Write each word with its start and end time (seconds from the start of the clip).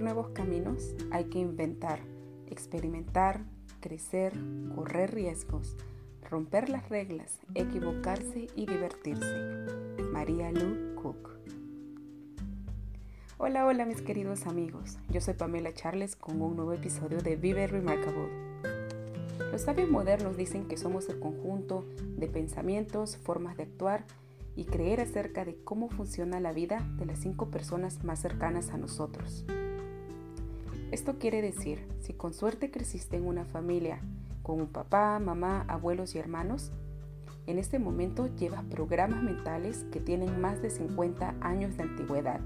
nuevos 0.00 0.28
caminos 0.30 0.94
hay 1.10 1.24
que 1.24 1.38
inventar, 1.38 2.00
experimentar, 2.48 3.44
crecer, 3.80 4.32
correr 4.74 5.12
riesgos, 5.12 5.76
romper 6.30 6.68
las 6.68 6.88
reglas, 6.88 7.40
equivocarse 7.54 8.46
y 8.56 8.66
divertirse. 8.66 9.66
María 10.12 10.50
Lu 10.52 10.94
Cook. 10.94 11.30
Hola, 13.38 13.66
hola 13.66 13.84
mis 13.84 14.00
queridos 14.02 14.46
amigos. 14.46 14.98
Yo 15.10 15.20
soy 15.20 15.34
Pamela 15.34 15.74
Charles 15.74 16.16
con 16.16 16.40
un 16.40 16.56
nuevo 16.56 16.72
episodio 16.72 17.18
de 17.18 17.36
Vive 17.36 17.66
Remarkable. 17.66 18.30
Los 19.50 19.62
sabios 19.62 19.90
modernos 19.90 20.36
dicen 20.36 20.68
que 20.68 20.76
somos 20.76 21.08
el 21.08 21.18
conjunto 21.18 21.84
de 22.16 22.28
pensamientos, 22.28 23.16
formas 23.16 23.56
de 23.56 23.64
actuar 23.64 24.04
y 24.54 24.64
creer 24.64 25.00
acerca 25.00 25.44
de 25.44 25.56
cómo 25.64 25.88
funciona 25.88 26.40
la 26.40 26.52
vida 26.52 26.86
de 26.96 27.06
las 27.06 27.18
cinco 27.18 27.50
personas 27.50 28.04
más 28.04 28.20
cercanas 28.20 28.70
a 28.70 28.78
nosotros. 28.78 29.44
Esto 30.92 31.18
quiere 31.18 31.40
decir, 31.40 31.88
si 32.00 32.12
con 32.12 32.34
suerte 32.34 32.70
creciste 32.70 33.16
en 33.16 33.26
una 33.26 33.46
familia 33.46 34.00
con 34.42 34.60
un 34.60 34.66
papá, 34.66 35.18
mamá, 35.18 35.64
abuelos 35.66 36.14
y 36.14 36.18
hermanos, 36.18 36.70
en 37.46 37.58
este 37.58 37.78
momento 37.78 38.28
llevas 38.36 38.62
programas 38.64 39.22
mentales 39.22 39.86
que 39.90 40.00
tienen 40.00 40.38
más 40.42 40.60
de 40.60 40.68
50 40.68 41.36
años 41.40 41.78
de 41.78 41.84
antigüedad. 41.84 42.40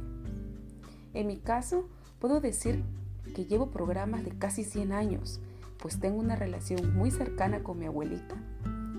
En 1.12 1.26
mi 1.26 1.38
caso, 1.38 1.88
puedo 2.20 2.40
decir 2.40 2.84
que 3.34 3.46
llevo 3.46 3.72
programas 3.72 4.24
de 4.24 4.30
casi 4.30 4.62
100 4.62 4.92
años, 4.92 5.40
pues 5.78 5.98
tengo 5.98 6.20
una 6.20 6.36
relación 6.36 6.96
muy 6.96 7.10
cercana 7.10 7.64
con 7.64 7.80
mi 7.80 7.86
abuelita 7.86 8.36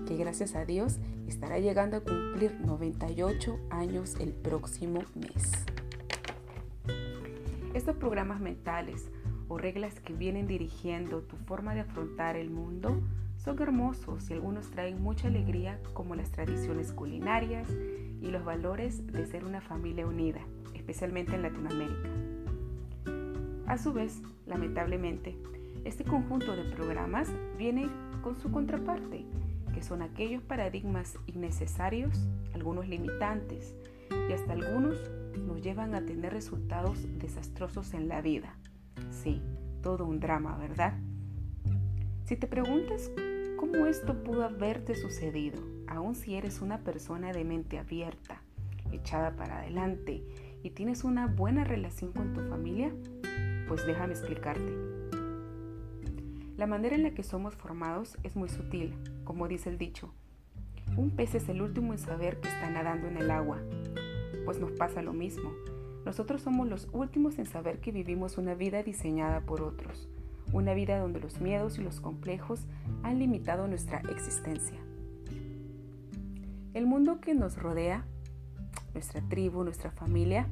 que 0.06 0.16
gracias 0.16 0.56
a 0.56 0.66
Dios 0.66 0.98
estará 1.26 1.58
llegando 1.58 1.96
a 1.96 2.00
cumplir 2.00 2.54
98 2.60 3.58
años 3.70 4.16
el 4.20 4.32
próximo 4.34 5.00
mes. 5.14 5.52
Estos 7.74 7.96
programas 7.96 8.40
mentales 8.40 9.08
o 9.48 9.58
reglas 9.58 10.00
que 10.00 10.12
vienen 10.12 10.46
dirigiendo 10.46 11.22
tu 11.22 11.36
forma 11.36 11.74
de 11.74 11.80
afrontar 11.80 12.36
el 12.36 12.50
mundo 12.50 13.00
son 13.36 13.60
hermosos 13.62 14.28
y 14.30 14.34
algunos 14.34 14.70
traen 14.70 15.00
mucha 15.02 15.28
alegría 15.28 15.80
como 15.94 16.14
las 16.14 16.30
tradiciones 16.30 16.92
culinarias 16.92 17.68
y 18.20 18.26
los 18.30 18.44
valores 18.44 19.06
de 19.06 19.24
ser 19.26 19.44
una 19.44 19.60
familia 19.60 20.06
unida, 20.06 20.40
especialmente 20.74 21.34
en 21.34 21.42
Latinoamérica. 21.42 22.10
A 23.66 23.78
su 23.78 23.92
vez, 23.92 24.22
lamentablemente, 24.46 25.36
este 25.84 26.04
conjunto 26.04 26.56
de 26.56 26.64
programas 26.64 27.30
viene 27.56 27.88
con 28.22 28.36
su 28.36 28.50
contraparte, 28.50 29.24
que 29.72 29.82
son 29.82 30.02
aquellos 30.02 30.42
paradigmas 30.42 31.16
innecesarios, 31.26 32.28
algunos 32.54 32.88
limitantes 32.88 33.74
y 34.28 34.32
hasta 34.32 34.52
algunos 34.52 34.98
nos 35.46 35.62
llevan 35.62 35.94
a 35.94 36.04
tener 36.04 36.32
resultados 36.32 37.06
desastrosos 37.18 37.94
en 37.94 38.08
la 38.08 38.20
vida. 38.20 38.56
Sí, 39.10 39.42
todo 39.82 40.04
un 40.06 40.20
drama, 40.20 40.56
¿verdad? 40.56 40.94
Si 42.24 42.36
te 42.36 42.46
preguntas 42.46 43.10
cómo 43.56 43.86
esto 43.86 44.22
pudo 44.22 44.44
haberte 44.44 44.94
sucedido, 44.94 45.60
aun 45.86 46.14
si 46.14 46.34
eres 46.34 46.60
una 46.60 46.78
persona 46.78 47.32
de 47.32 47.44
mente 47.44 47.78
abierta, 47.78 48.42
echada 48.92 49.34
para 49.36 49.60
adelante 49.60 50.22
y 50.62 50.70
tienes 50.70 51.04
una 51.04 51.26
buena 51.26 51.64
relación 51.64 52.12
con 52.12 52.34
tu 52.34 52.40
familia, 52.42 52.92
pues 53.66 53.86
déjame 53.86 54.12
explicarte. 54.12 54.72
La 56.56 56.66
manera 56.66 56.96
en 56.96 57.04
la 57.04 57.12
que 57.12 57.22
somos 57.22 57.54
formados 57.54 58.16
es 58.24 58.34
muy 58.34 58.48
sutil, 58.48 58.94
como 59.24 59.46
dice 59.46 59.70
el 59.70 59.78
dicho. 59.78 60.12
Un 60.96 61.10
pez 61.10 61.34
es 61.34 61.48
el 61.48 61.62
último 61.62 61.92
en 61.92 61.98
saber 61.98 62.40
que 62.40 62.48
está 62.48 62.68
nadando 62.70 63.06
en 63.06 63.16
el 63.16 63.30
agua, 63.30 63.58
pues 64.44 64.58
nos 64.58 64.72
pasa 64.72 65.02
lo 65.02 65.12
mismo. 65.12 65.52
Nosotros 66.08 66.40
somos 66.40 66.66
los 66.66 66.88
últimos 66.92 67.38
en 67.38 67.44
saber 67.44 67.80
que 67.80 67.92
vivimos 67.92 68.38
una 68.38 68.54
vida 68.54 68.82
diseñada 68.82 69.42
por 69.42 69.60
otros, 69.60 70.08
una 70.54 70.72
vida 70.72 70.98
donde 70.98 71.20
los 71.20 71.38
miedos 71.38 71.76
y 71.76 71.82
los 71.82 72.00
complejos 72.00 72.66
han 73.02 73.18
limitado 73.18 73.68
nuestra 73.68 73.98
existencia. 74.10 74.78
El 76.72 76.86
mundo 76.86 77.20
que 77.20 77.34
nos 77.34 77.58
rodea, 77.58 78.06
nuestra 78.94 79.20
tribu, 79.28 79.64
nuestra 79.64 79.90
familia, 79.90 80.48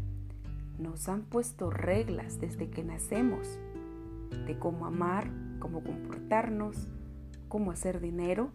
nos 0.78 1.08
han 1.08 1.22
puesto 1.22 1.70
reglas 1.70 2.38
desde 2.38 2.68
que 2.68 2.84
nacemos 2.84 3.58
de 4.46 4.58
cómo 4.58 4.84
amar, 4.84 5.30
cómo 5.58 5.82
comportarnos, 5.82 6.86
cómo 7.48 7.70
hacer 7.70 8.00
dinero 8.00 8.50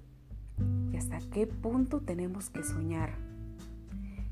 y 0.92 0.98
hasta 0.98 1.18
qué 1.32 1.48
punto 1.48 2.02
tenemos 2.02 2.52
que 2.52 2.62
soñar. 2.62 3.31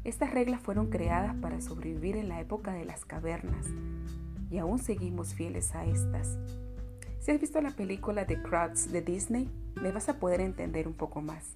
Estas 0.04 0.32
reglas 0.32 0.62
fueron 0.62 0.90
creadas 0.90 1.36
para 1.36 1.62
sobrevivir 1.62 2.16
en 2.16 2.30
la 2.30 2.40
época 2.40 2.74
de 2.74 2.86
las 2.86 3.06
cavernas 3.06 3.66
y 4.50 4.58
aún 4.58 4.80
seguimos 4.80 5.34
fieles 5.34 5.76
a 5.76 5.86
estas. 5.86 6.38
Si 7.20 7.32
has 7.32 7.40
visto 7.40 7.62
la 7.62 7.72
película 7.72 8.26
The 8.26 8.42
Crowds 8.42 8.92
de 8.92 9.02
Disney, 9.02 9.50
me 9.82 9.92
vas 9.92 10.08
a 10.10 10.18
poder 10.20 10.40
entender 10.40 10.88
un 10.88 10.94
poco 10.94 11.22
más. 11.22 11.54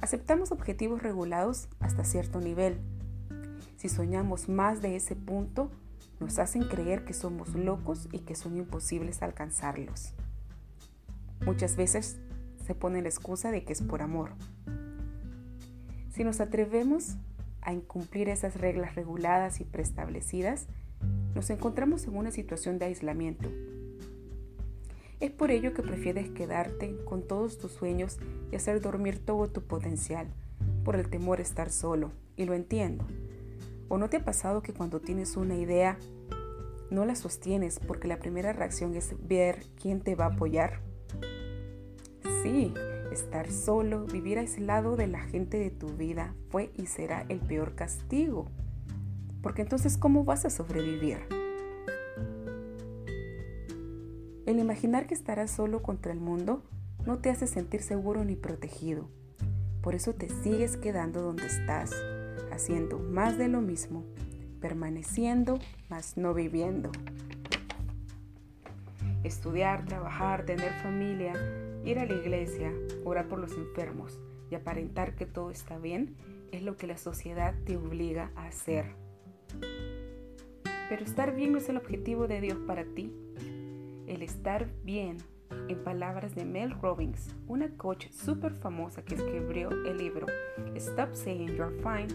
Aceptamos 0.00 0.50
objetivos 0.50 1.02
regulados 1.02 1.68
hasta 1.78 2.02
cierto 2.02 2.40
nivel. 2.40 2.80
Si 3.76 3.88
soñamos 3.88 4.48
más 4.48 4.80
de 4.80 4.96
ese 4.96 5.14
punto, 5.14 5.70
nos 6.18 6.38
hacen 6.38 6.64
creer 6.64 7.04
que 7.04 7.12
somos 7.12 7.54
locos 7.54 8.08
y 8.10 8.20
que 8.20 8.34
son 8.34 8.56
imposibles 8.56 9.22
alcanzarlos. 9.22 10.14
Muchas 11.44 11.76
veces 11.76 12.18
se 12.64 12.74
pone 12.74 13.02
la 13.02 13.08
excusa 13.08 13.50
de 13.50 13.64
que 13.64 13.72
es 13.72 13.82
por 13.82 14.02
amor. 14.02 14.30
Si 16.12 16.24
nos 16.24 16.40
atrevemos 16.40 17.16
a 17.62 17.72
incumplir 17.72 18.28
esas 18.28 18.60
reglas 18.60 18.94
reguladas 18.94 19.62
y 19.62 19.64
preestablecidas, 19.64 20.66
nos 21.34 21.48
encontramos 21.48 22.06
en 22.06 22.16
una 22.16 22.30
situación 22.30 22.78
de 22.78 22.84
aislamiento. 22.84 23.48
Es 25.20 25.30
por 25.30 25.50
ello 25.50 25.72
que 25.72 25.82
prefieres 25.82 26.28
quedarte 26.28 27.02
con 27.06 27.26
todos 27.26 27.56
tus 27.56 27.72
sueños 27.72 28.18
y 28.50 28.56
hacer 28.56 28.82
dormir 28.82 29.24
todo 29.24 29.48
tu 29.48 29.62
potencial, 29.62 30.26
por 30.84 30.96
el 30.96 31.08
temor 31.08 31.38
a 31.38 31.42
estar 31.42 31.70
solo, 31.70 32.12
y 32.36 32.44
lo 32.44 32.52
entiendo. 32.52 33.06
¿O 33.88 33.96
no 33.96 34.10
te 34.10 34.18
ha 34.18 34.24
pasado 34.24 34.62
que 34.62 34.74
cuando 34.74 35.00
tienes 35.00 35.38
una 35.38 35.54
idea 35.54 35.96
no 36.90 37.06
la 37.06 37.14
sostienes 37.14 37.78
porque 37.78 38.06
la 38.06 38.18
primera 38.18 38.52
reacción 38.52 38.94
es 38.96 39.14
ver 39.26 39.64
quién 39.80 40.02
te 40.02 40.14
va 40.14 40.26
a 40.26 40.34
apoyar? 40.34 40.80
Sí, 42.42 42.74
estar 43.12 43.50
solo, 43.50 44.06
vivir 44.06 44.38
aislado 44.38 44.96
de 44.96 45.06
la 45.06 45.20
gente 45.20 45.58
de 45.58 45.70
tu 45.70 45.88
vida 45.88 46.34
fue 46.50 46.70
y 46.76 46.86
será 46.86 47.24
el 47.28 47.40
peor 47.40 47.74
castigo. 47.74 48.48
Porque 49.42 49.62
entonces, 49.62 49.96
¿cómo 49.98 50.24
vas 50.24 50.44
a 50.44 50.50
sobrevivir? 50.50 51.18
El 54.46 54.58
imaginar 54.58 55.06
que 55.06 55.14
estarás 55.14 55.50
solo 55.50 55.82
contra 55.82 56.12
el 56.12 56.20
mundo 56.20 56.62
no 57.06 57.18
te 57.18 57.30
hace 57.30 57.46
sentir 57.46 57.82
seguro 57.82 58.24
ni 58.24 58.36
protegido. 58.36 59.08
Por 59.82 59.94
eso 59.94 60.14
te 60.14 60.28
sigues 60.28 60.76
quedando 60.76 61.22
donde 61.22 61.46
estás, 61.46 61.92
haciendo 62.52 62.98
más 62.98 63.38
de 63.38 63.48
lo 63.48 63.60
mismo, 63.60 64.04
permaneciendo, 64.60 65.58
mas 65.88 66.16
no 66.16 66.34
viviendo. 66.34 66.90
Estudiar, 69.24 69.84
trabajar, 69.84 70.44
tener 70.44 70.72
familia, 70.82 71.34
ir 71.84 71.98
a 71.98 72.06
la 72.06 72.14
iglesia, 72.14 72.72
orar 73.04 73.28
por 73.28 73.38
los 73.38 73.52
enfermos 73.52 74.20
y 74.50 74.54
aparentar 74.54 75.14
que 75.14 75.26
todo 75.26 75.50
está 75.50 75.78
bien 75.78 76.16
es 76.52 76.62
lo 76.62 76.76
que 76.76 76.86
la 76.86 76.98
sociedad 76.98 77.54
te 77.64 77.76
obliga 77.76 78.30
a 78.36 78.46
hacer. 78.46 78.94
Pero 80.88 81.04
estar 81.04 81.34
bien 81.34 81.52
no 81.52 81.58
es 81.58 81.68
el 81.68 81.78
objetivo 81.78 82.28
de 82.28 82.40
Dios 82.40 82.58
para 82.66 82.84
ti. 82.84 83.12
El 84.06 84.22
estar 84.22 84.68
bien, 84.84 85.16
en 85.68 85.82
palabras 85.82 86.34
de 86.34 86.44
Mel 86.44 86.70
Robbins, 86.70 87.34
una 87.46 87.70
coach 87.76 88.08
súper 88.10 88.52
famosa 88.52 89.02
que 89.02 89.14
escribió 89.14 89.70
el 89.70 89.96
libro 89.96 90.26
Stop 90.74 91.14
Saying 91.14 91.56
You're 91.56 91.80
Fine, 91.82 92.14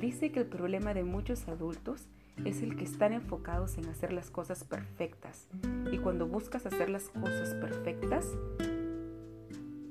dice 0.00 0.32
que 0.32 0.40
el 0.40 0.46
problema 0.46 0.94
de 0.94 1.04
muchos 1.04 1.46
adultos 1.46 2.08
es 2.44 2.62
el 2.62 2.76
que 2.76 2.84
están 2.84 3.12
enfocados 3.12 3.78
en 3.78 3.86
hacer 3.86 4.12
las 4.12 4.30
cosas 4.30 4.64
perfectas. 4.64 5.48
Y 5.90 5.98
cuando 5.98 6.26
buscas 6.26 6.66
hacer 6.66 6.90
las 6.90 7.08
cosas 7.08 7.54
perfectas, 7.54 8.26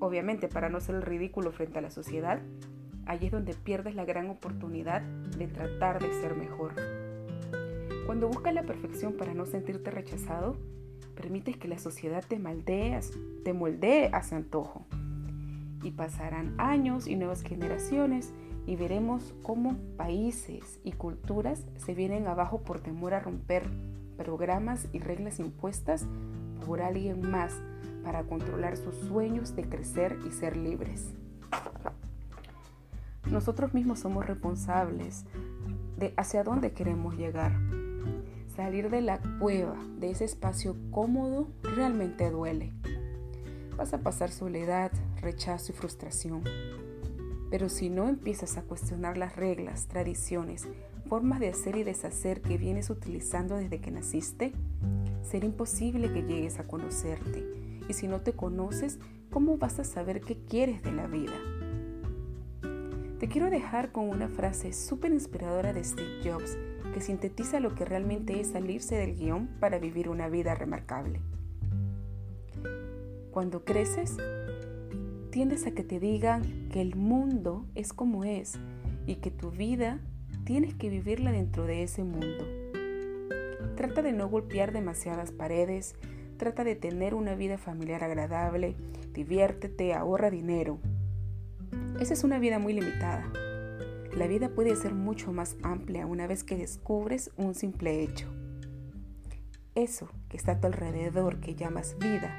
obviamente 0.05 0.47
para 0.47 0.69
no 0.69 0.79
ser 0.79 0.95
el 0.95 1.01
ridículo 1.01 1.51
frente 1.51 1.79
a 1.79 1.81
la 1.81 1.91
sociedad, 1.91 2.39
allí 3.05 3.27
es 3.27 3.31
donde 3.31 3.53
pierdes 3.53 3.95
la 3.95 4.05
gran 4.05 4.29
oportunidad 4.29 5.01
de 5.01 5.47
tratar 5.47 6.01
de 6.01 6.11
ser 6.21 6.35
mejor. 6.35 6.73
Cuando 8.05 8.27
buscas 8.27 8.53
la 8.53 8.63
perfección 8.63 9.13
para 9.13 9.33
no 9.33 9.45
sentirte 9.45 9.91
rechazado, 9.91 10.57
permites 11.15 11.57
que 11.57 11.67
la 11.67 11.79
sociedad 11.79 12.23
te 12.27 12.37
moldee, 12.37 12.99
te 13.43 13.53
moldee 13.53 14.09
a 14.13 14.21
su 14.23 14.35
antojo. 14.35 14.85
Y 15.83 15.91
pasarán 15.91 16.55
años 16.57 17.07
y 17.07 17.15
nuevas 17.15 17.41
generaciones 17.41 18.33
y 18.67 18.75
veremos 18.75 19.33
cómo 19.43 19.77
países 19.97 20.79
y 20.83 20.93
culturas 20.93 21.65
se 21.77 21.93
vienen 21.93 22.27
abajo 22.27 22.61
por 22.61 22.79
temor 22.79 23.13
a 23.13 23.19
romper 23.19 23.63
programas 24.17 24.87
y 24.93 24.99
reglas 24.99 25.39
impuestas 25.39 26.05
por 26.65 26.81
alguien 26.81 27.29
más 27.29 27.61
para 28.05 28.23
controlar 28.23 28.77
sus 28.77 28.95
sueños 28.95 29.55
de 29.55 29.63
crecer 29.67 30.19
y 30.27 30.31
ser 30.31 30.55
libres. 30.55 31.09
Nosotros 33.29 33.73
mismos 33.73 33.99
somos 33.99 34.27
responsables 34.27 35.25
de 35.97 36.13
hacia 36.15 36.43
dónde 36.43 36.71
queremos 36.71 37.17
llegar. 37.17 37.53
Salir 38.55 38.91
de 38.91 39.01
la 39.01 39.19
cueva, 39.39 39.75
de 39.99 40.11
ese 40.11 40.23
espacio 40.23 40.77
cómodo, 40.91 41.49
realmente 41.63 42.29
duele. 42.29 42.73
Vas 43.75 43.93
a 43.93 43.97
pasar 43.97 44.29
soledad, 44.29 44.91
rechazo 45.19 45.71
y 45.71 45.75
frustración. 45.75 46.43
Pero 47.49 47.69
si 47.69 47.89
no 47.89 48.07
empiezas 48.07 48.57
a 48.57 48.61
cuestionar 48.61 49.17
las 49.17 49.35
reglas, 49.35 49.87
tradiciones, 49.87 50.67
formas 51.07 51.39
de 51.39 51.49
hacer 51.49 51.75
y 51.75 51.83
deshacer 51.83 52.41
que 52.41 52.57
vienes 52.57 52.91
utilizando 52.91 53.55
desde 53.55 53.81
que 53.81 53.91
naciste, 53.91 54.53
será 55.23 55.47
imposible 55.47 56.13
que 56.13 56.21
llegues 56.21 56.59
a 56.59 56.67
conocerte. 56.67 57.64
Y 57.87 57.93
si 57.93 58.07
no 58.07 58.21
te 58.21 58.33
conoces, 58.33 58.99
¿cómo 59.29 59.57
vas 59.57 59.79
a 59.79 59.83
saber 59.83 60.21
qué 60.21 60.37
quieres 60.37 60.81
de 60.83 60.91
la 60.91 61.07
vida? 61.07 61.33
Te 63.19 63.27
quiero 63.27 63.49
dejar 63.49 63.91
con 63.91 64.09
una 64.09 64.27
frase 64.27 64.73
súper 64.73 65.11
inspiradora 65.11 65.73
de 65.73 65.83
Steve 65.83 66.19
Jobs 66.23 66.57
que 66.93 67.01
sintetiza 67.01 67.59
lo 67.59 67.75
que 67.75 67.85
realmente 67.85 68.39
es 68.39 68.51
salirse 68.51 68.95
del 68.95 69.15
guion 69.15 69.47
para 69.59 69.79
vivir 69.79 70.09
una 70.09 70.29
vida 70.29 70.55
remarcable. 70.55 71.19
Cuando 73.31 73.65
creces, 73.65 74.15
tiendes 75.29 75.67
a 75.67 75.71
que 75.71 75.83
te 75.83 75.99
digan 75.99 76.69
que 76.69 76.81
el 76.81 76.95
mundo 76.95 77.65
es 77.75 77.91
como 77.91 78.23
es 78.23 78.57
y 79.05 79.15
que 79.15 79.31
tu 79.31 79.51
vida 79.51 79.99
tienes 80.45 80.73
que 80.73 80.89
vivirla 80.89 81.31
dentro 81.31 81.65
de 81.65 81.83
ese 81.83 82.03
mundo. 82.03 82.45
Trata 83.75 84.01
de 84.01 84.13
no 84.13 84.29
golpear 84.29 84.71
demasiadas 84.71 85.31
paredes, 85.31 85.95
trata 86.37 86.63
de 86.63 86.75
tener 86.75 87.13
una 87.13 87.35
vida 87.35 87.57
familiar 87.57 88.03
agradable, 88.03 88.75
diviértete, 89.13 89.93
ahorra 89.93 90.29
dinero. 90.29 90.79
Esa 91.99 92.13
es 92.13 92.23
una 92.23 92.39
vida 92.39 92.59
muy 92.59 92.73
limitada. 92.73 93.31
La 94.15 94.27
vida 94.27 94.49
puede 94.49 94.75
ser 94.75 94.93
mucho 94.93 95.33
más 95.33 95.57
amplia 95.61 96.05
una 96.05 96.27
vez 96.27 96.43
que 96.43 96.57
descubres 96.57 97.31
un 97.37 97.53
simple 97.53 98.03
hecho. 98.03 98.27
Eso 99.75 100.09
que 100.29 100.37
está 100.37 100.53
a 100.53 100.59
tu 100.61 100.67
alrededor 100.67 101.41
que 101.41 101.55
llamas 101.55 101.97
vida 101.99 102.33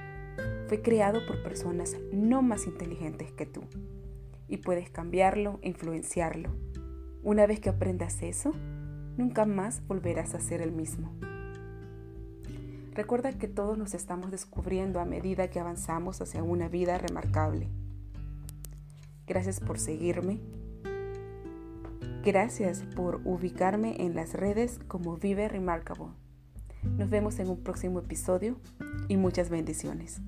fue 0.69 0.81
creado 0.81 1.26
por 1.26 1.43
personas 1.43 1.96
no 2.12 2.43
más 2.43 2.66
inteligentes 2.66 3.31
que 3.32 3.46
tú 3.46 3.62
y 4.48 4.58
puedes 4.58 4.90
cambiarlo 4.90 5.58
e 5.62 5.69
influenciarlo. 5.69 6.50
Una 7.22 7.46
vez 7.46 7.60
que 7.60 7.69
aprendas 7.69 8.22
eso, 8.22 8.54
nunca 9.16 9.44
más 9.44 9.87
volverás 9.87 10.34
a 10.34 10.40
ser 10.40 10.62
el 10.62 10.72
mismo. 10.72 11.12
Recuerda 12.96 13.31
que 13.37 13.46
todos 13.46 13.76
nos 13.76 13.93
estamos 13.93 14.31
descubriendo 14.31 15.00
a 15.00 15.04
medida 15.04 15.50
que 15.50 15.60
avanzamos 15.60 16.22
hacia 16.22 16.43
una 16.43 16.70
vida 16.70 16.96
remarcable. 16.96 17.69
Gracias 19.26 19.60
por 19.60 19.78
seguirme. 19.78 20.40
Gracias 22.25 22.84
por 22.96 23.20
ubicarme 23.26 23.96
en 24.02 24.14
las 24.14 24.32
redes 24.32 24.81
como 24.88 25.19
Vive 25.19 25.46
Remarkable. 25.46 26.14
Nos 26.96 27.10
vemos 27.10 27.38
en 27.38 27.50
un 27.50 27.62
próximo 27.62 27.98
episodio 27.98 28.56
y 29.08 29.19
muchas 29.19 29.50
bendiciones. 29.50 30.22